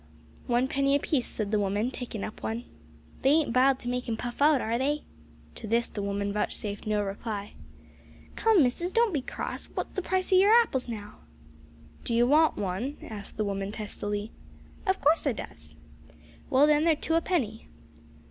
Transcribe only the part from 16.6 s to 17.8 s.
then, they're two a penny."